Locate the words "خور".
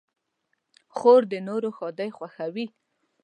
0.95-1.21